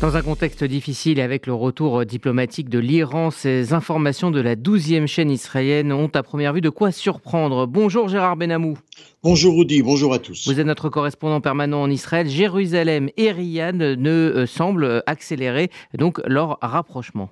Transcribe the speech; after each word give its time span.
Dans 0.00 0.16
un 0.16 0.22
contexte 0.22 0.62
difficile 0.62 1.18
et 1.18 1.22
avec 1.22 1.48
le 1.48 1.54
retour 1.54 2.06
diplomatique 2.06 2.68
de 2.68 2.78
l'Iran, 2.78 3.32
ces 3.32 3.72
informations 3.72 4.30
de 4.30 4.40
la 4.40 4.54
12e 4.54 5.08
chaîne 5.08 5.28
israélienne 5.28 5.92
ont 5.92 6.06
à 6.14 6.22
première 6.22 6.52
vue 6.52 6.60
de 6.60 6.70
quoi 6.70 6.92
surprendre. 6.92 7.66
Bonjour 7.66 8.06
Gérard 8.06 8.36
Benamou. 8.36 8.78
Bonjour 9.24 9.58
Rudy, 9.58 9.82
bonjour 9.82 10.14
à 10.14 10.20
tous. 10.20 10.46
Vous 10.46 10.60
êtes 10.60 10.66
notre 10.68 10.88
correspondant 10.88 11.40
permanent 11.40 11.82
en 11.82 11.90
Israël. 11.90 12.28
Jérusalem 12.28 13.10
et 13.16 13.32
Riyad 13.32 13.74
ne 13.74 14.10
euh, 14.10 14.46
semblent 14.46 15.02
accélérer 15.06 15.68
donc 15.94 16.20
leur 16.28 16.58
rapprochement. 16.62 17.30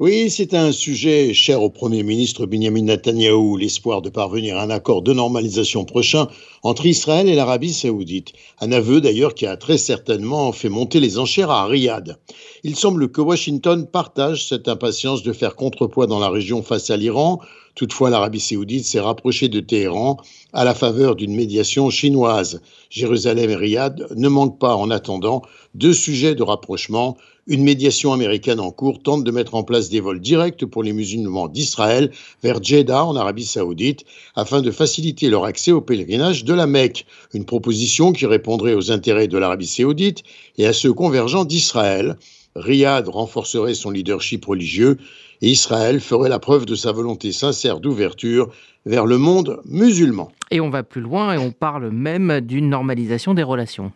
Oui, 0.00 0.30
c'est 0.30 0.54
un 0.54 0.72
sujet 0.72 1.32
cher 1.34 1.62
au 1.62 1.70
Premier 1.70 2.02
ministre 2.02 2.46
Benjamin 2.46 2.82
Netanyahou, 2.82 3.56
l'espoir 3.56 4.02
de 4.02 4.10
parvenir 4.10 4.56
à 4.56 4.62
un 4.62 4.70
accord 4.70 5.02
de 5.02 5.12
normalisation 5.12 5.84
prochain 5.84 6.28
entre 6.62 6.86
Israël 6.86 7.28
et 7.28 7.34
l'Arabie 7.34 7.72
saoudite. 7.72 8.32
Un 8.60 8.72
aveu 8.72 9.00
d'ailleurs 9.00 9.34
qui 9.34 9.46
a 9.46 9.56
très 9.56 9.78
certainement 9.78 10.52
fait 10.52 10.68
monter 10.68 10.98
les 10.98 11.18
enchères 11.18 11.50
à 11.50 11.66
Riyad. 11.66 12.18
Il 12.64 12.76
semble 12.76 13.10
que 13.12 13.20
Washington 13.20 13.86
partage 13.86 14.46
cette 14.48 14.68
impatience 14.68 15.22
de 15.22 15.32
faire 15.32 15.54
contrepoids 15.54 16.06
dans 16.06 16.18
la 16.18 16.30
région 16.30 16.62
face 16.62 16.90
à 16.90 16.96
l'Iran. 16.96 17.40
Toutefois, 17.74 18.10
l'Arabie 18.10 18.40
saoudite 18.40 18.84
s'est 18.84 19.00
rapprochée 19.00 19.48
de 19.48 19.60
Téhéran 19.60 20.18
à 20.52 20.64
la 20.64 20.74
faveur 20.74 21.16
d'une 21.16 21.34
médiation 21.34 21.88
chinoise. 21.90 22.60
Jérusalem 22.90 23.50
et 23.50 23.56
Riyad 23.56 24.08
ne 24.14 24.28
manquent 24.28 24.58
pas, 24.58 24.74
en 24.74 24.90
attendant, 24.90 25.42
deux 25.74 25.94
sujets 25.94 26.34
de 26.34 26.42
rapprochement. 26.42 27.16
Une 27.48 27.64
médiation 27.64 28.12
américaine 28.12 28.60
en 28.60 28.70
cours 28.70 29.02
tente 29.02 29.24
de 29.24 29.30
mettre 29.32 29.56
en 29.56 29.64
place 29.64 29.88
des 29.88 29.98
vols 29.98 30.20
directs 30.20 30.64
pour 30.64 30.84
les 30.84 30.92
musulmans 30.92 31.48
d'Israël 31.48 32.12
vers 32.44 32.62
Jeddah, 32.62 33.04
en 33.04 33.16
Arabie 33.16 33.44
saoudite, 33.44 34.04
afin 34.36 34.62
de 34.62 34.70
faciliter 34.70 35.28
leur 35.28 35.44
accès 35.44 35.72
au 35.72 35.80
pèlerinage 35.80 36.44
de 36.44 36.54
la 36.54 36.68
Mecque. 36.68 37.04
Une 37.34 37.44
proposition 37.44 38.12
qui 38.12 38.26
répondrait 38.26 38.74
aux 38.74 38.92
intérêts 38.92 39.26
de 39.26 39.38
l'Arabie 39.38 39.66
saoudite 39.66 40.22
et 40.56 40.66
à 40.66 40.72
ceux 40.72 40.92
convergents 40.92 41.44
d'Israël. 41.44 42.16
Riyad 42.54 43.08
renforcerait 43.08 43.74
son 43.74 43.90
leadership 43.90 44.44
religieux 44.44 44.98
et 45.40 45.50
Israël 45.50 45.98
ferait 46.00 46.28
la 46.28 46.38
preuve 46.38 46.64
de 46.64 46.76
sa 46.76 46.92
volonté 46.92 47.32
sincère 47.32 47.80
d'ouverture 47.80 48.52
vers 48.86 49.04
le 49.04 49.18
monde 49.18 49.60
musulman. 49.64 50.30
Et 50.52 50.60
on 50.60 50.70
va 50.70 50.84
plus 50.84 51.00
loin 51.00 51.34
et 51.34 51.38
on 51.38 51.50
parle 51.50 51.90
même 51.90 52.40
d'une 52.40 52.68
normalisation 52.68 53.34
des 53.34 53.42
relations. 53.42 53.90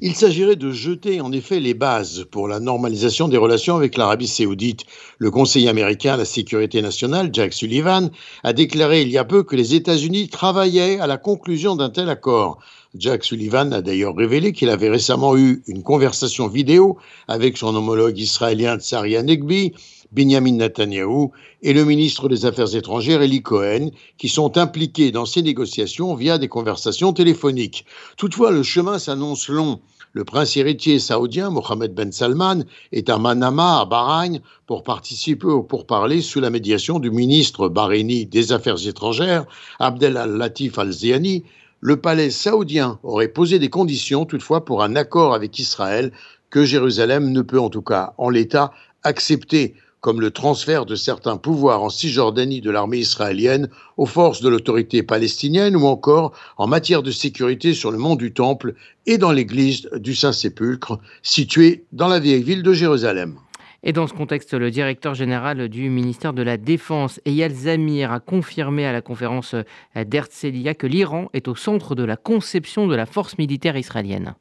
Il 0.00 0.14
s'agirait 0.14 0.54
de 0.54 0.70
jeter 0.70 1.20
en 1.20 1.32
effet 1.32 1.58
les 1.58 1.74
bases 1.74 2.24
pour 2.30 2.46
la 2.46 2.60
normalisation 2.60 3.26
des 3.26 3.36
relations 3.36 3.74
avec 3.74 3.96
l'Arabie 3.96 4.28
saoudite. 4.28 4.84
Le 5.18 5.32
conseiller 5.32 5.68
américain 5.68 6.14
à 6.14 6.16
la 6.16 6.24
sécurité 6.24 6.80
nationale, 6.82 7.30
Jack 7.32 7.52
Sullivan, 7.52 8.10
a 8.44 8.52
déclaré 8.52 9.02
il 9.02 9.08
y 9.08 9.18
a 9.18 9.24
peu 9.24 9.42
que 9.42 9.56
les 9.56 9.74
États-Unis 9.74 10.28
travaillaient 10.28 11.00
à 11.00 11.08
la 11.08 11.16
conclusion 11.16 11.74
d'un 11.74 11.90
tel 11.90 12.10
accord. 12.10 12.60
Jack 12.94 13.24
Sullivan 13.24 13.72
a 13.72 13.82
d'ailleurs 13.82 14.14
révélé 14.14 14.52
qu'il 14.52 14.70
avait 14.70 14.88
récemment 14.88 15.36
eu 15.36 15.62
une 15.66 15.82
conversation 15.82 16.46
vidéo 16.46 16.96
avec 17.26 17.56
son 17.56 17.74
homologue 17.74 18.18
israélien 18.18 18.78
Tsari 18.78 19.20
Negbi 19.22 19.72
Benjamin 20.12 20.52
Netanyahou 20.52 21.32
et 21.62 21.72
le 21.72 21.84
ministre 21.84 22.28
des 22.28 22.46
Affaires 22.46 22.74
étrangères 22.74 23.22
Eli 23.22 23.42
Cohen, 23.42 23.90
qui 24.16 24.28
sont 24.28 24.56
impliqués 24.56 25.10
dans 25.10 25.26
ces 25.26 25.42
négociations 25.42 26.14
via 26.14 26.38
des 26.38 26.48
conversations 26.48 27.12
téléphoniques. 27.12 27.84
Toutefois, 28.16 28.50
le 28.50 28.62
chemin 28.62 28.98
s'annonce 28.98 29.48
long. 29.48 29.80
Le 30.14 30.24
prince 30.24 30.56
héritier 30.56 30.98
saoudien 30.98 31.50
Mohamed 31.50 31.94
Ben 31.94 32.10
Salman 32.10 32.64
est 32.92 33.10
à 33.10 33.18
Manama, 33.18 33.80
à 33.80 33.84
Bahreïn, 33.84 34.40
pour 34.66 34.82
participer 34.82 35.46
au 35.46 35.62
pourparlers 35.62 36.22
sous 36.22 36.40
la 36.40 36.48
médiation 36.48 36.98
du 36.98 37.10
ministre 37.10 37.68
bahreïni 37.68 38.24
des 38.24 38.52
Affaires 38.52 38.86
étrangères, 38.86 39.44
Abdel 39.78 40.16
Al-Latif 40.16 40.78
Al-Ziani. 40.78 41.44
Le 41.80 42.00
palais 42.00 42.30
saoudien 42.30 42.98
aurait 43.02 43.28
posé 43.28 43.58
des 43.58 43.68
conditions 43.68 44.24
toutefois 44.24 44.64
pour 44.64 44.82
un 44.82 44.96
accord 44.96 45.34
avec 45.34 45.58
Israël 45.58 46.10
que 46.50 46.64
Jérusalem 46.64 47.30
ne 47.30 47.42
peut 47.42 47.60
en 47.60 47.68
tout 47.68 47.82
cas 47.82 48.14
en 48.16 48.30
l'état 48.30 48.72
accepter 49.04 49.74
comme 50.00 50.20
le 50.20 50.30
transfert 50.30 50.86
de 50.86 50.94
certains 50.94 51.36
pouvoirs 51.36 51.82
en 51.82 51.90
Cisjordanie 51.90 52.60
de 52.60 52.70
l'armée 52.70 52.98
israélienne 52.98 53.68
aux 53.96 54.06
forces 54.06 54.40
de 54.40 54.48
l'autorité 54.48 55.02
palestinienne 55.02 55.76
ou 55.76 55.86
encore 55.86 56.32
en 56.56 56.66
matière 56.66 57.02
de 57.02 57.10
sécurité 57.10 57.74
sur 57.74 57.90
le 57.90 57.98
mont 57.98 58.16
du 58.16 58.32
Temple 58.32 58.74
et 59.06 59.18
dans 59.18 59.32
l'église 59.32 59.88
du 59.94 60.14
Saint-Sépulcre, 60.14 60.98
située 61.22 61.84
dans 61.92 62.08
la 62.08 62.20
vieille 62.20 62.42
ville 62.42 62.62
de 62.62 62.72
Jérusalem. 62.72 63.38
Et 63.84 63.92
dans 63.92 64.08
ce 64.08 64.12
contexte, 64.12 64.54
le 64.54 64.70
directeur 64.70 65.14
général 65.14 65.68
du 65.68 65.88
ministère 65.88 66.32
de 66.32 66.42
la 66.42 66.56
Défense, 66.56 67.20
Eyal 67.24 67.52
Zamir, 67.52 68.10
a 68.10 68.18
confirmé 68.18 68.84
à 68.84 68.92
la 68.92 69.02
conférence 69.02 69.54
d'Herzliya 69.94 70.74
que 70.74 70.88
l'Iran 70.88 71.28
est 71.32 71.46
au 71.46 71.54
centre 71.54 71.94
de 71.94 72.02
la 72.02 72.16
conception 72.16 72.88
de 72.88 72.96
la 72.96 73.06
force 73.06 73.38
militaire 73.38 73.76
israélienne. 73.76 74.34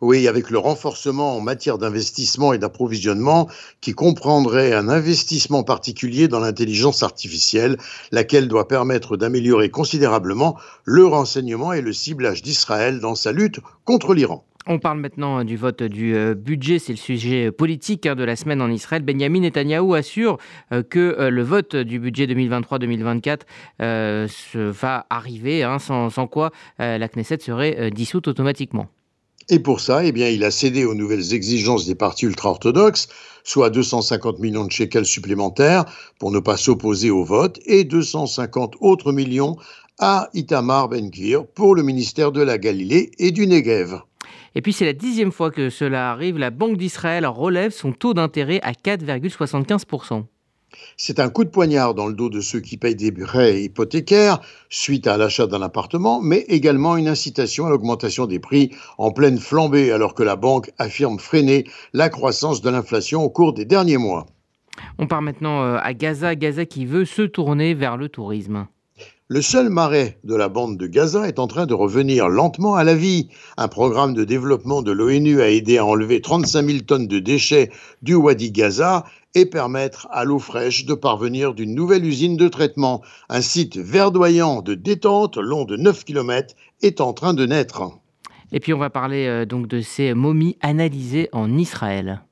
Oui, 0.00 0.28
avec 0.28 0.50
le 0.50 0.58
renforcement 0.58 1.36
en 1.36 1.40
matière 1.40 1.78
d'investissement 1.78 2.52
et 2.52 2.58
d'approvisionnement 2.58 3.48
qui 3.80 3.92
comprendrait 3.92 4.72
un 4.72 4.88
investissement 4.88 5.62
particulier 5.62 6.28
dans 6.28 6.40
l'intelligence 6.40 7.02
artificielle, 7.02 7.76
laquelle 8.12 8.48
doit 8.48 8.68
permettre 8.68 9.16
d'améliorer 9.16 9.70
considérablement 9.70 10.56
le 10.84 11.06
renseignement 11.06 11.72
et 11.72 11.80
le 11.80 11.92
ciblage 11.92 12.42
d'Israël 12.42 13.00
dans 13.00 13.14
sa 13.14 13.32
lutte 13.32 13.60
contre 13.84 14.14
l'Iran. 14.14 14.44
On 14.66 14.78
parle 14.78 14.98
maintenant 14.98 15.42
du 15.42 15.56
vote 15.56 15.82
du 15.82 16.14
euh, 16.14 16.34
budget, 16.34 16.78
c'est 16.78 16.92
le 16.92 16.98
sujet 16.98 17.50
politique 17.50 18.04
hein, 18.04 18.14
de 18.14 18.24
la 18.24 18.36
semaine 18.36 18.60
en 18.60 18.70
Israël. 18.70 19.02
Benjamin 19.02 19.40
Netanyahou 19.40 19.94
assure 19.94 20.36
euh, 20.72 20.82
que 20.82 20.98
euh, 21.18 21.30
le 21.30 21.42
vote 21.42 21.74
du 21.74 21.98
budget 21.98 22.26
2023-2024 22.26 23.40
va 24.54 25.06
arriver, 25.08 25.62
hein, 25.62 25.78
sans, 25.78 26.10
quoi 26.26 26.50
la 26.78 27.08
Knesset 27.08 27.38
serait 27.40 27.90
dissoute 27.90 28.28
automatiquement. 28.28 28.88
Et 29.52 29.58
pour 29.58 29.80
ça, 29.80 30.04
eh 30.04 30.12
bien, 30.12 30.28
il 30.28 30.44
a 30.44 30.52
cédé 30.52 30.84
aux 30.84 30.94
nouvelles 30.94 31.34
exigences 31.34 31.84
des 31.84 31.96
partis 31.96 32.26
ultra-orthodoxes, 32.26 33.08
soit 33.42 33.68
250 33.68 34.38
millions 34.38 34.64
de 34.64 34.70
shekels 34.70 35.04
supplémentaires 35.04 35.84
pour 36.20 36.30
ne 36.30 36.38
pas 36.38 36.56
s'opposer 36.56 37.10
au 37.10 37.24
vote 37.24 37.58
et 37.66 37.82
250 37.82 38.76
autres 38.80 39.10
millions 39.12 39.56
à 39.98 40.30
Itamar 40.34 40.88
Ben-Gvir 40.88 41.46
pour 41.46 41.74
le 41.74 41.82
ministère 41.82 42.30
de 42.30 42.40
la 42.42 42.58
Galilée 42.58 43.10
et 43.18 43.32
du 43.32 43.48
Negev. 43.48 44.00
Et 44.54 44.62
puis 44.62 44.72
c'est 44.72 44.84
la 44.84 44.92
dixième 44.92 45.32
fois 45.32 45.50
que 45.50 45.68
cela 45.68 46.12
arrive, 46.12 46.38
la 46.38 46.50
Banque 46.50 46.76
d'Israël 46.76 47.26
relève 47.26 47.72
son 47.72 47.92
taux 47.92 48.14
d'intérêt 48.14 48.60
à 48.62 48.70
4,75%. 48.70 50.24
C'est 50.96 51.20
un 51.20 51.28
coup 51.28 51.44
de 51.44 51.50
poignard 51.50 51.94
dans 51.94 52.06
le 52.06 52.14
dos 52.14 52.28
de 52.28 52.40
ceux 52.40 52.60
qui 52.60 52.76
payent 52.76 52.94
des 52.94 53.12
prêts 53.12 53.62
hypothécaires 53.62 54.40
suite 54.68 55.06
à 55.06 55.16
l'achat 55.16 55.46
d'un 55.46 55.62
appartement, 55.62 56.20
mais 56.20 56.44
également 56.48 56.96
une 56.96 57.08
incitation 57.08 57.66
à 57.66 57.70
l'augmentation 57.70 58.26
des 58.26 58.38
prix 58.38 58.70
en 58.98 59.10
pleine 59.10 59.38
flambée 59.38 59.92
alors 59.92 60.14
que 60.14 60.22
la 60.22 60.36
banque 60.36 60.70
affirme 60.78 61.18
freiner 61.18 61.64
la 61.92 62.08
croissance 62.08 62.62
de 62.62 62.70
l'inflation 62.70 63.22
au 63.22 63.30
cours 63.30 63.52
des 63.52 63.64
derniers 63.64 63.98
mois. 63.98 64.26
On 64.98 65.06
part 65.06 65.22
maintenant 65.22 65.62
euh, 65.62 65.78
à 65.82 65.94
Gaza, 65.94 66.34
Gaza 66.34 66.64
qui 66.64 66.86
veut 66.86 67.04
se 67.04 67.22
tourner 67.22 67.74
vers 67.74 67.96
le 67.96 68.08
tourisme. 68.08 68.66
Le 69.32 69.42
seul 69.42 69.68
marais 69.68 70.18
de 70.24 70.34
la 70.34 70.48
bande 70.48 70.76
de 70.76 70.88
Gaza 70.88 71.28
est 71.28 71.38
en 71.38 71.46
train 71.46 71.66
de 71.66 71.72
revenir 71.72 72.28
lentement 72.28 72.74
à 72.74 72.82
la 72.82 72.96
vie. 72.96 73.28
Un 73.56 73.68
programme 73.68 74.12
de 74.12 74.24
développement 74.24 74.82
de 74.82 74.90
l'ONU 74.90 75.40
a 75.40 75.48
aidé 75.48 75.78
à 75.78 75.86
enlever 75.86 76.20
35 76.20 76.66
000 76.66 76.78
tonnes 76.80 77.06
de 77.06 77.20
déchets 77.20 77.70
du 78.02 78.16
Wadi 78.16 78.50
Gaza 78.50 79.04
et 79.36 79.46
permettre 79.46 80.08
à 80.10 80.24
l'eau 80.24 80.40
fraîche 80.40 80.84
de 80.84 80.94
parvenir 80.94 81.54
d'une 81.54 81.76
nouvelle 81.76 82.04
usine 82.04 82.36
de 82.36 82.48
traitement. 82.48 83.02
Un 83.28 83.40
site 83.40 83.76
verdoyant 83.76 84.62
de 84.62 84.74
détente 84.74 85.36
long 85.36 85.64
de 85.64 85.76
9 85.76 86.04
km 86.04 86.56
est 86.82 87.00
en 87.00 87.12
train 87.12 87.32
de 87.32 87.46
naître. 87.46 87.84
Et 88.50 88.58
puis 88.58 88.74
on 88.74 88.78
va 88.78 88.90
parler 88.90 89.26
euh, 89.28 89.46
donc 89.46 89.68
de 89.68 89.80
ces 89.80 90.12
momies 90.12 90.56
analysées 90.60 91.28
en 91.30 91.56
Israël. 91.56 92.24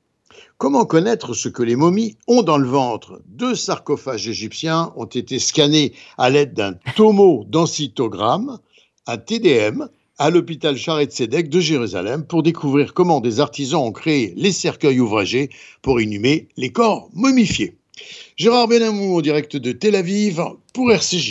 Comment 0.57 0.85
connaître 0.85 1.33
ce 1.33 1.49
que 1.49 1.63
les 1.63 1.75
momies 1.75 2.17
ont 2.27 2.41
dans 2.41 2.57
le 2.57 2.67
ventre? 2.67 3.21
Deux 3.27 3.55
sarcophages 3.55 4.27
égyptiens 4.27 4.91
ont 4.95 5.05
été 5.05 5.39
scannés 5.39 5.93
à 6.17 6.29
l'aide 6.29 6.53
d'un 6.53 6.73
tomodensitogramme, 6.95 8.59
un 9.07 9.17
TDM, 9.17 9.87
à 10.17 10.29
l'hôpital 10.29 10.75
Charet 10.75 11.09
Sedek 11.09 11.49
de 11.49 11.61
Jérusalem 11.61 12.25
pour 12.25 12.43
découvrir 12.43 12.93
comment 12.93 13.21
des 13.21 13.39
artisans 13.39 13.81
ont 13.81 13.93
créé 13.93 14.33
les 14.35 14.51
cercueils 14.51 14.99
ouvragés 14.99 15.49
pour 15.81 16.01
inhumer 16.01 16.49
les 16.57 16.71
corps 16.71 17.09
momifiés. 17.13 17.77
Gérard 18.35 18.67
Benamou 18.67 19.17
en 19.17 19.21
direct 19.21 19.55
de 19.55 19.71
Tel 19.71 19.95
Aviv 19.95 20.41
pour 20.73 20.91
RCJ. 20.91 21.27